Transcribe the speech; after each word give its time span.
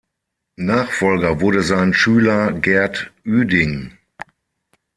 Nachfolger 0.55 1.41
wurde 1.41 1.61
sein 1.61 1.93
Schüler 1.93 2.53
Gert 2.53 3.11
Ueding. 3.23 3.95